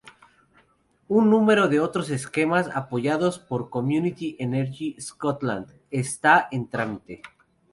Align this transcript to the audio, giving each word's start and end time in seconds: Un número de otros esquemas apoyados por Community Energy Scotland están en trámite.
Un 1.09 1.29
número 1.29 1.67
de 1.67 1.79
otros 1.79 2.09
esquemas 2.09 2.69
apoyados 2.73 3.37
por 3.37 3.69
Community 3.69 4.35
Energy 4.39 4.97
Scotland 4.99 5.73
están 5.91 6.45
en 6.49 6.67
trámite. 6.69 7.21